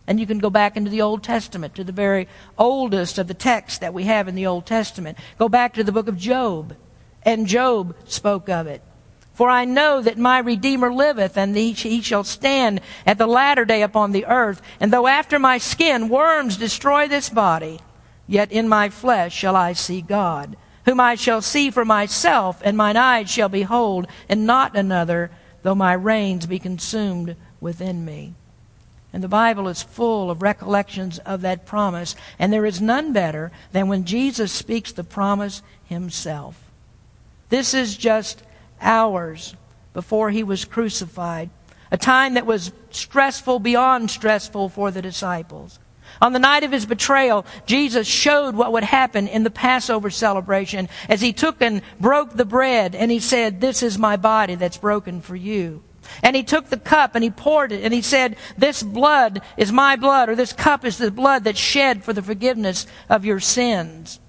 [0.07, 3.33] And you can go back into the Old Testament, to the very oldest of the
[3.33, 5.17] texts that we have in the Old Testament.
[5.39, 6.75] Go back to the book of Job.
[7.23, 8.83] And Job spoke of it.
[9.33, 13.81] For I know that my Redeemer liveth, and he shall stand at the latter day
[13.81, 14.61] upon the earth.
[14.79, 17.81] And though after my skin worms destroy this body,
[18.27, 22.77] yet in my flesh shall I see God, whom I shall see for myself, and
[22.77, 25.31] mine eyes shall behold, and not another,
[25.63, 28.35] though my reins be consumed within me.
[29.15, 32.17] And the Bible is full of recollections of that promise.
[32.37, 36.69] And there is none better than when Jesus speaks the promise himself.
[37.47, 38.43] This is just
[38.81, 39.55] hours
[39.93, 41.49] before he was crucified,
[41.91, 45.79] a time that was stressful beyond stressful for the disciples.
[46.21, 50.89] On the night of his betrayal, Jesus showed what would happen in the Passover celebration
[51.07, 54.77] as he took and broke the bread and he said, This is my body that's
[54.77, 55.83] broken for you.
[56.23, 59.71] And he took the cup and he poured it and he said, This blood is
[59.71, 63.39] my blood, or this cup is the blood that's shed for the forgiveness of your
[63.39, 64.19] sins.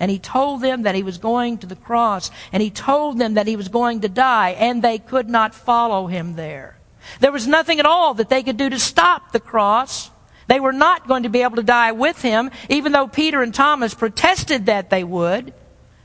[0.00, 3.34] And he told them that he was going to the cross and he told them
[3.34, 6.76] that he was going to die and they could not follow him there.
[7.20, 10.10] There was nothing at all that they could do to stop the cross.
[10.46, 13.54] They were not going to be able to die with him, even though Peter and
[13.54, 15.54] Thomas protested that they would.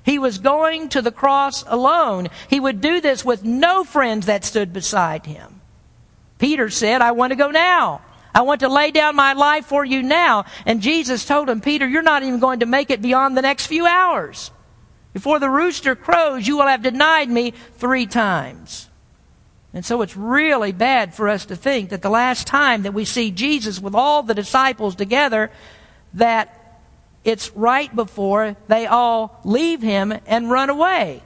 [0.10, 2.30] He was going to the cross alone.
[2.48, 5.62] He would do this with no friends that stood beside him.
[6.40, 8.02] Peter said, I want to go now.
[8.34, 10.46] I want to lay down my life for you now.
[10.66, 13.68] And Jesus told him, Peter, you're not even going to make it beyond the next
[13.68, 14.50] few hours.
[15.14, 18.90] Before the rooster crows, you will have denied me three times.
[19.76, 23.06] And so it's really bad for us to think that the last time that we
[23.06, 25.52] see Jesus with all the disciples together,
[26.16, 26.59] that
[27.24, 31.22] it's right before they all leave him and run away.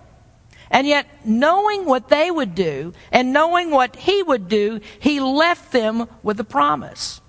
[0.71, 5.71] And yet, knowing what they would do and knowing what he would do, he left
[5.71, 7.21] them with a promise.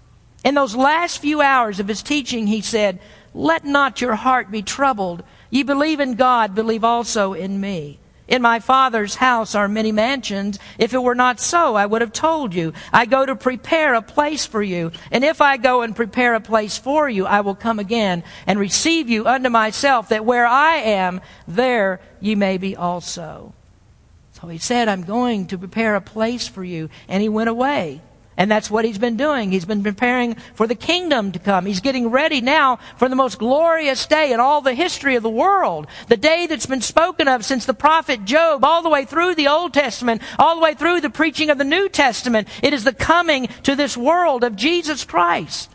[0.45, 3.01] In those last few hours of his teaching, he said,
[3.35, 5.25] Let not your heart be troubled.
[5.51, 8.01] Ye believe in God, believe also in me.
[8.27, 10.59] In my Father's house are many mansions.
[10.79, 12.73] If it were not so, I would have told you.
[12.93, 14.93] I go to prepare a place for you.
[15.11, 18.59] And if I go and prepare a place for you, I will come again and
[18.59, 23.53] receive you unto myself, that where I am, there ye may be also.
[24.33, 26.89] So he said, I'm going to prepare a place for you.
[27.09, 28.01] And he went away.
[28.37, 29.53] And that's what he's been doing.
[29.53, 31.67] He's been preparing for the kingdom to come.
[31.67, 35.31] He's getting ready now for the most glorious day in all the history of the
[35.31, 35.87] world.
[36.09, 39.49] The day that's been spoken of since the prophet Job, all the way through the
[39.49, 42.49] Old Testament, all the way through the preaching of the New Testament.
[42.63, 45.74] It is the coming to this world of Jesus Christ.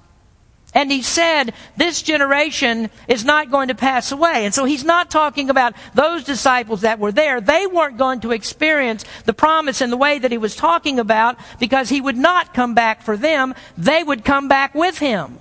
[0.73, 4.45] And he said, this generation is not going to pass away.
[4.45, 7.41] And so he's not talking about those disciples that were there.
[7.41, 11.37] They weren't going to experience the promise in the way that he was talking about
[11.59, 13.55] because he would not come back for them.
[13.77, 15.39] They would come back with him.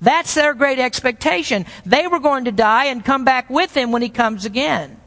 [0.00, 1.66] That's their great expectation.
[1.84, 4.98] They were going to die and come back with him when he comes again.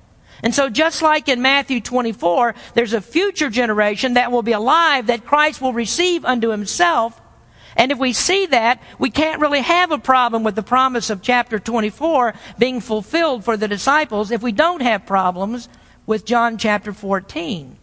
[0.43, 5.07] And so just like in Matthew 24, there's a future generation that will be alive
[5.07, 7.19] that Christ will receive unto himself.
[7.75, 11.21] And if we see that, we can't really have a problem with the promise of
[11.21, 15.69] chapter 24 being fulfilled for the disciples if we don't have problems
[16.05, 17.77] with John chapter 14.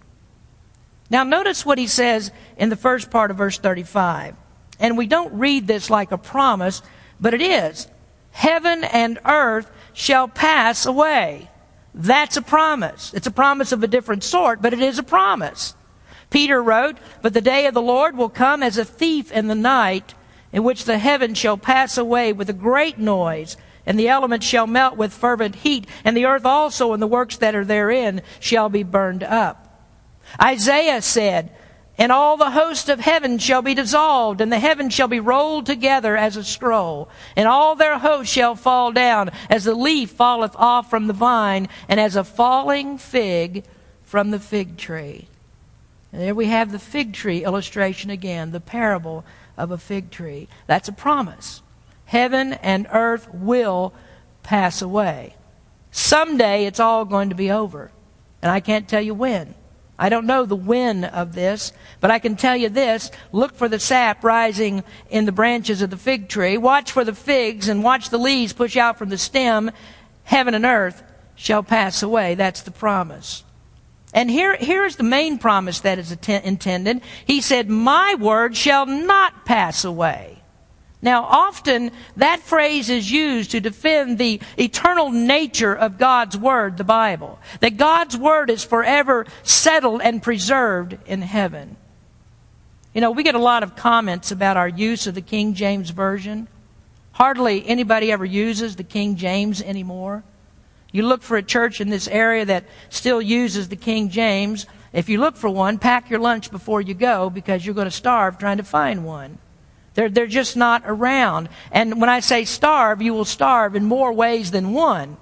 [1.10, 4.36] Now, notice what he says in the first part of verse 35.
[4.78, 6.82] And we don't read this like a promise,
[7.20, 7.88] but it is.
[8.30, 11.50] Heaven and earth shall pass away.
[11.92, 13.12] That's a promise.
[13.12, 15.74] It's a promise of a different sort, but it is a promise.
[16.30, 19.54] Peter wrote, But the day of the Lord will come as a thief in the
[19.54, 20.14] night,
[20.52, 24.66] in which the heavens shall pass away with a great noise, and the elements shall
[24.66, 28.68] melt with fervent heat, and the earth also and the works that are therein shall
[28.68, 29.66] be burned up.
[30.40, 31.50] Isaiah said,
[31.98, 35.66] And all the host of heaven shall be dissolved, and the heavens shall be rolled
[35.66, 40.54] together as a scroll, and all their hosts shall fall down, as the leaf falleth
[40.56, 43.64] off from the vine, and as a falling fig
[44.02, 45.29] from the fig tree.
[46.12, 49.24] And there we have the fig tree illustration again, the parable
[49.56, 50.48] of a fig tree.
[50.66, 51.62] That's a promise.
[52.06, 53.92] Heaven and earth will
[54.42, 55.36] pass away.
[55.92, 57.92] Someday it's all going to be over.
[58.42, 59.54] And I can't tell you when.
[59.98, 63.10] I don't know the when of this, but I can tell you this.
[63.32, 66.56] Look for the sap rising in the branches of the fig tree.
[66.56, 69.70] Watch for the figs and watch the leaves push out from the stem.
[70.24, 71.02] Heaven and earth
[71.34, 72.34] shall pass away.
[72.34, 73.44] That's the promise.
[74.12, 77.02] And here, here is the main promise that is intended.
[77.24, 80.40] He said, My word shall not pass away.
[81.02, 86.84] Now, often that phrase is used to defend the eternal nature of God's Word, the
[86.84, 87.38] Bible.
[87.60, 91.76] That God's Word is forever settled and preserved in heaven.
[92.92, 95.88] You know, we get a lot of comments about our use of the King James
[95.90, 96.48] Version.
[97.12, 100.22] Hardly anybody ever uses the King James anymore.
[100.92, 104.66] You look for a church in this area that still uses the King James.
[104.92, 107.92] If you look for one, pack your lunch before you go because you're going to
[107.92, 109.38] starve trying to find one.
[109.94, 111.48] They're, they're just not around.
[111.70, 115.16] And when I say starve, you will starve in more ways than one.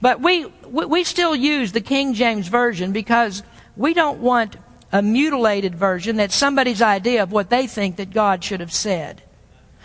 [0.00, 3.42] But we, we we still use the King James Version because
[3.76, 4.56] we don't want
[4.92, 9.22] a mutilated version that's somebody's idea of what they think that God should have said.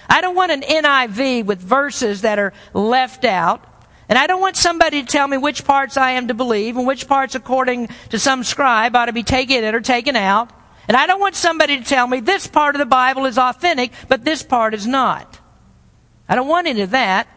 [0.09, 3.65] I don't want an NIV with verses that are left out.
[4.07, 6.85] And I don't want somebody to tell me which parts I am to believe and
[6.85, 10.51] which parts, according to some scribe, ought to be taken in or taken out.
[10.87, 13.91] And I don't want somebody to tell me this part of the Bible is authentic,
[14.07, 15.39] but this part is not.
[16.29, 17.27] I don't want any of that.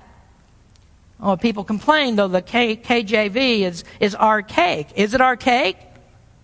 [1.21, 4.89] Oh, people complain, though, the K- KJV is, is archaic.
[4.95, 5.77] Is it archaic?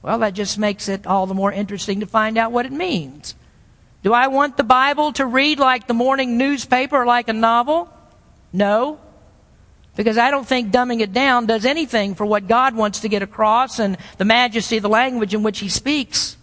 [0.03, 3.35] Well, that just makes it all the more interesting to find out what it means.
[4.03, 7.91] Do I want the Bible to read like the morning newspaper or like a novel?
[8.53, 9.01] No.
[9.97, 13.23] Because I don't think dumbing it down does anything for what God wants to get
[13.23, 16.37] across and the majesty of the language in which He speaks.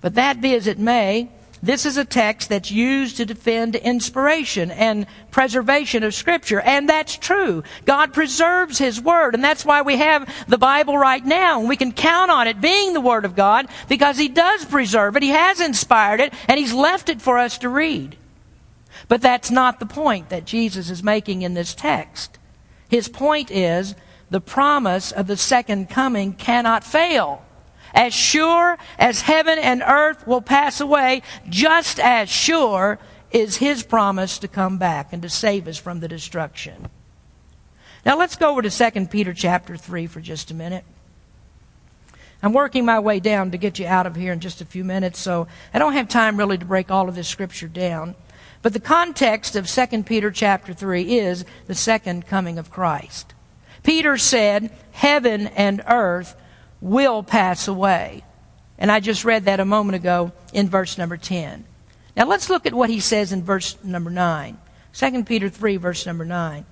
[0.00, 1.30] But that be as it may,
[1.62, 6.60] this is a text that's used to defend inspiration and preservation of Scripture.
[6.60, 7.64] And that's true.
[7.84, 9.34] God preserves His Word.
[9.34, 11.58] And that's why we have the Bible right now.
[11.58, 15.16] And we can count on it being the Word of God because He does preserve
[15.16, 15.24] it.
[15.24, 18.16] He has inspired it and He's left it for us to read.
[19.08, 22.38] But that's not the point that Jesus is making in this text.
[22.88, 23.94] His point is
[24.30, 27.42] the promise of the second coming cannot fail.
[27.94, 32.98] As sure as heaven and earth will pass away, just as sure
[33.30, 36.88] is his promise to come back and to save us from the destruction.
[38.04, 40.84] Now let's go over to 2 Peter chapter 3 for just a minute.
[42.42, 44.84] I'm working my way down to get you out of here in just a few
[44.84, 48.14] minutes, so I don't have time really to break all of this scripture down.
[48.66, 53.32] But the context of 2 Peter chapter 3 is the second coming of Christ.
[53.84, 56.34] Peter said, Heaven and earth
[56.80, 58.24] will pass away.
[58.76, 61.64] And I just read that a moment ago in verse number 10.
[62.16, 64.58] Now let's look at what he says in verse number 9.
[64.94, 66.66] 2 Peter 3, verse number 9.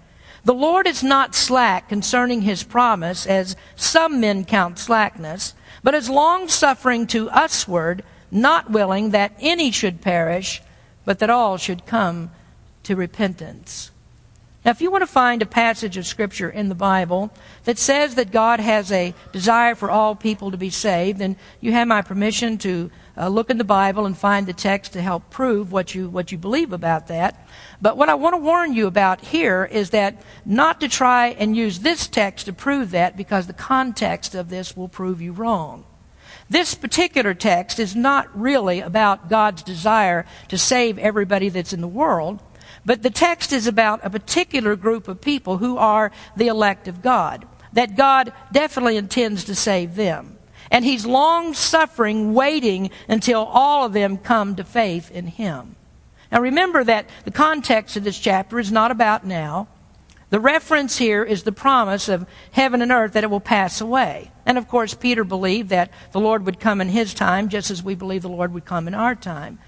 [0.45, 6.11] The Lord is not slack concerning his promise, as some men count slackness, but is
[6.11, 10.61] long suffering to usward, not willing that any should perish,
[11.05, 12.30] but that all should come
[12.84, 13.90] to repentance.
[14.64, 17.30] Now, if you want to find a passage of Scripture in the Bible
[17.64, 21.72] that says that God has a desire for all people to be saved, then you
[21.72, 25.28] have my permission to uh, look in the Bible and find the text to help
[25.28, 27.46] prove what you, what you believe about that.
[27.82, 31.55] But what I want to warn you about here is that not to try and
[31.55, 35.84] use this text to prove that because the context of this will prove you wrong.
[36.55, 41.88] This particular text is not really about God's desire to save everybody that's in the
[41.88, 42.40] world.
[42.86, 47.02] But the text is about a particular group of people who are the elect of
[47.02, 50.38] God, that God definitely intends to save them.
[50.70, 55.74] And He's long suffering, waiting until all of them come to faith in Him.
[56.30, 59.66] Now remember that the context of this chapter is not about now.
[60.35, 64.32] The reference here is the promise of heaven and earth that it will pass away.
[64.45, 67.85] And of course, Peter believed that the Lord would come in his time, just as
[67.85, 69.61] we believe the Lord would come in our time.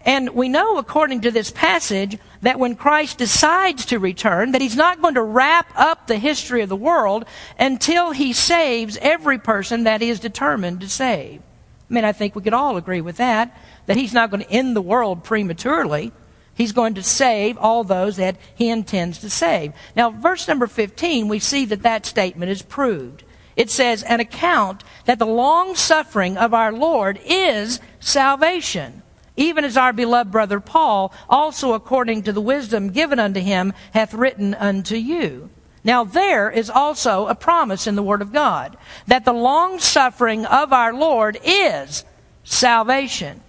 [0.00, 4.76] And we know, according to this passage, that when Christ decides to return, that he's
[4.76, 7.26] not going to wrap up the history of the world
[7.58, 11.42] until he saves every person that he is determined to save.
[11.90, 14.50] I mean, I think we could all agree with that, that he's not going to
[14.50, 16.12] end the world prematurely.
[16.54, 19.72] He's going to save all those that he intends to save.
[19.96, 23.24] Now, verse number 15, we see that that statement is proved.
[23.56, 29.02] It says, an account that the long suffering of our Lord is salvation,
[29.36, 34.14] even as our beloved brother Paul, also according to the wisdom given unto him, hath
[34.14, 35.50] written unto you.
[35.84, 38.76] Now, there is also a promise in the Word of God
[39.06, 42.04] that the long suffering of our Lord is
[42.44, 43.40] salvation.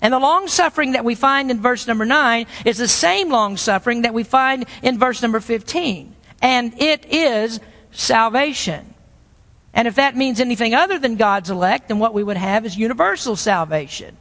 [0.00, 3.56] And the long suffering that we find in verse number 9 is the same long
[3.56, 6.14] suffering that we find in verse number 15.
[6.42, 7.60] And it is
[7.92, 8.94] salvation.
[9.72, 12.76] And if that means anything other than God's elect, then what we would have is
[12.76, 14.16] universal salvation.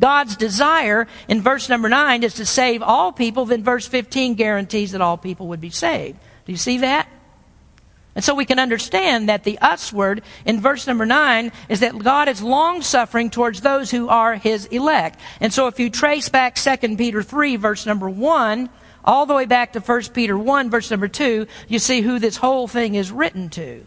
[0.00, 4.92] God's desire in verse number 9 is to save all people, then verse 15 guarantees
[4.92, 6.18] that all people would be saved.
[6.46, 7.08] Do you see that?
[8.20, 12.28] And so we can understand that the usward in verse number 9 is that God
[12.28, 15.18] is long suffering towards those who are his elect.
[15.40, 18.68] And so if you trace back 2 Peter 3 verse number 1
[19.06, 22.36] all the way back to 1 Peter 1 verse number 2, you see who this
[22.36, 23.86] whole thing is written to.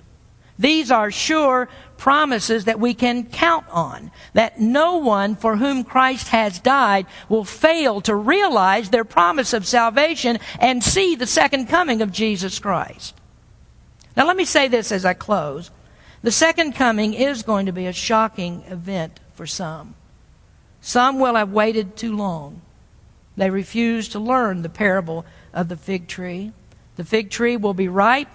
[0.57, 4.09] These are sure promises that we can count on.
[4.33, 9.67] That no one for whom Christ has died will fail to realize their promise of
[9.67, 13.13] salvation and see the second coming of Jesus Christ.
[14.15, 15.71] Now, let me say this as I close.
[16.21, 19.95] The second coming is going to be a shocking event for some.
[20.81, 22.61] Some will have waited too long.
[23.35, 26.51] They refuse to learn the parable of the fig tree.
[26.95, 28.27] The fig tree will be ripe,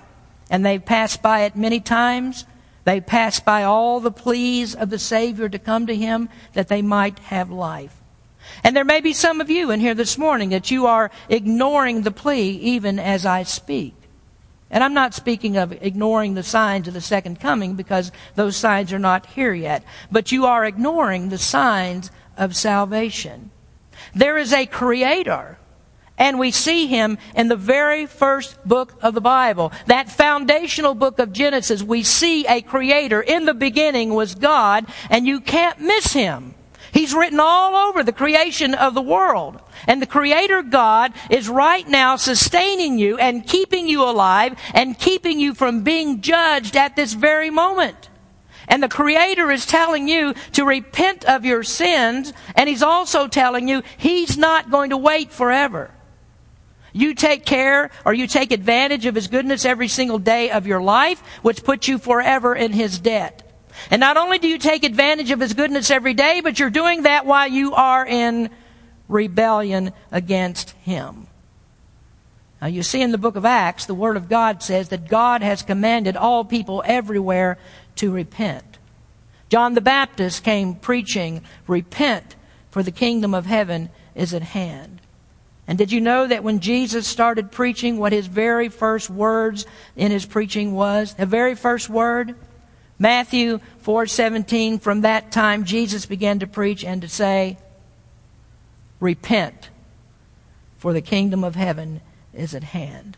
[0.50, 2.44] and they've passed by it many times.
[2.84, 6.82] They passed by all the pleas of the Savior to come to Him that they
[6.82, 7.94] might have life.
[8.64, 12.02] And there may be some of you in here this morning that you are ignoring
[12.02, 13.94] the plea even as I speak.
[14.70, 18.92] And I'm not speaking of ignoring the signs of the second coming because those signs
[18.92, 19.82] are not here yet.
[20.12, 23.50] But you are ignoring the signs of salvation.
[24.14, 25.58] There is a creator.
[26.18, 29.72] And we see him in the very first book of the Bible.
[29.86, 33.22] That foundational book of Genesis, we see a creator.
[33.22, 36.54] In the beginning was God, and you can't miss him.
[36.92, 39.60] He's written all over the creation of the world.
[39.88, 45.40] And the Creator God is right now sustaining you and keeping you alive and keeping
[45.40, 48.10] you from being judged at this very moment.
[48.68, 53.66] And the Creator is telling you to repent of your sins, and He's also telling
[53.66, 55.90] you He's not going to wait forever.
[56.92, 60.82] You take care or you take advantage of His goodness every single day of your
[60.82, 63.42] life, which puts you forever in His debt.
[63.90, 67.04] And not only do you take advantage of His goodness every day, but you're doing
[67.04, 68.50] that while you are in
[69.08, 71.26] rebellion against Him.
[72.60, 75.42] Now, you see in the book of Acts, the Word of God says that God
[75.42, 77.58] has commanded all people everywhere
[77.96, 78.78] to repent.
[79.48, 82.36] John the Baptist came preaching, Repent,
[82.70, 85.00] for the kingdom of heaven is at hand.
[85.66, 90.10] And did you know that when Jesus started preaching, what his very first words in
[90.10, 91.14] his preaching was?
[91.14, 92.34] The very first word?
[92.98, 97.58] Matthew 4:17 from that time Jesus began to preach and to say
[99.00, 99.70] repent
[100.78, 102.00] for the kingdom of heaven
[102.32, 103.16] is at hand.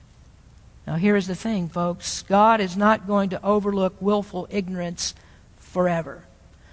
[0.87, 5.14] Now here's the thing folks, God is not going to overlook willful ignorance
[5.57, 6.24] forever.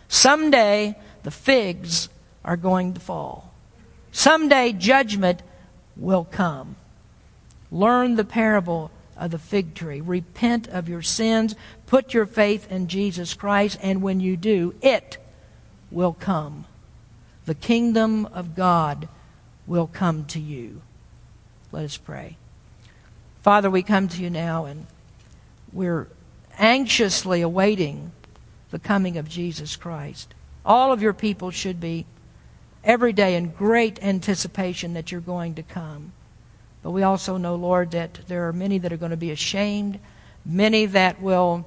[0.07, 2.09] Someday the figs
[2.43, 3.53] are going to fall.
[4.11, 5.41] Someday judgment
[5.95, 6.75] will come.
[7.69, 9.99] Learn the parable of the fig tree.
[9.99, 11.55] Repent of your sins.
[11.85, 13.77] Put your faith in Jesus Christ.
[13.81, 15.17] And when you do, it
[15.91, 16.65] will come.
[17.47, 19.07] The kingdom of God
[19.65, 20.81] will come to you.
[21.71, 22.35] Let us pray.
[23.41, 24.85] Father, we come to you now and
[25.71, 26.09] we're
[26.57, 28.11] anxiously awaiting
[28.69, 30.33] the coming of Jesus Christ.
[30.65, 32.05] All of your people should be
[32.83, 36.11] every day in great anticipation that you're going to come.
[36.83, 39.99] But we also know, Lord, that there are many that are going to be ashamed,
[40.45, 41.65] many that will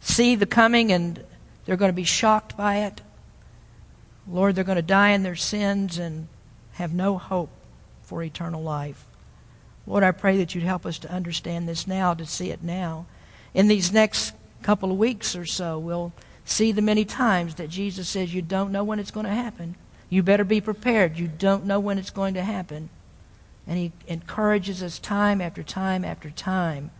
[0.00, 1.24] see the coming and
[1.66, 3.00] they're going to be shocked by it.
[4.28, 6.28] Lord, they're going to die in their sins and
[6.72, 7.50] have no hope
[8.02, 9.04] for eternal life.
[9.86, 13.06] Lord, I pray that you'd help us to understand this now, to see it now.
[13.54, 16.12] In these next couple of weeks or so, we'll
[16.44, 19.76] see the many times that Jesus says, You don't know when it's going to happen.
[20.08, 21.18] You better be prepared.
[21.18, 22.88] You don't know when it's going to happen.
[23.66, 26.90] And He encourages us time after time after time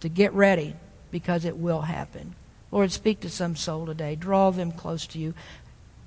[0.00, 0.74] to get ready
[1.10, 2.34] because it will happen.
[2.72, 4.14] Lord, speak to some soul today.
[4.14, 5.34] Draw them close to you.